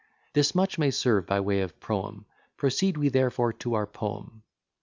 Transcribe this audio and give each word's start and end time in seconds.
Thus 0.33 0.55
much 0.55 0.79
may 0.79 0.89
serve 0.89 1.27
by 1.27 1.41
way 1.41 1.61
of 1.61 1.79
proem: 1.79 2.25
Proceed 2.57 2.97
we 2.97 3.09
therefore 3.09 3.53
to 3.53 3.75
our 3.75 3.85
poem. 3.85 4.41